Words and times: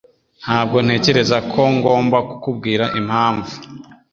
Ntabwo 0.43 0.77
ntekereza 0.85 1.37
ko 1.51 1.61
ngomba 1.75 2.17
kukubwira 2.27 2.85
impamvu 2.99 3.51